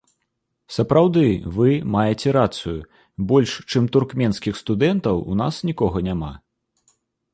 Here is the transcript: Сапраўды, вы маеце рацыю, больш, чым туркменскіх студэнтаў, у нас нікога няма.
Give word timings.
Сапраўды, 0.75 1.25
вы 1.57 1.69
маеце 1.97 2.33
рацыю, 2.39 2.75
больш, 3.33 3.51
чым 3.69 3.83
туркменскіх 3.97 4.55
студэнтаў, 4.65 5.15
у 5.33 5.41
нас 5.43 5.63
нікога 5.73 5.97
няма. 6.13 6.33